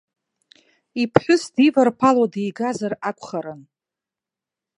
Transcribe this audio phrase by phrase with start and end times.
[1.01, 3.61] Иԥҳәыс диварԥало дигазар акәхарын.